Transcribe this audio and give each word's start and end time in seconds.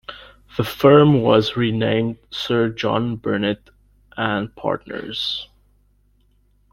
The 0.57 0.63
firm 0.63 1.21
was 1.21 1.55
renamed 1.55 2.17
Sir 2.31 2.69
John 2.69 3.17
Burnet 3.17 3.69
and 4.17 4.55
Partners. 4.55 5.47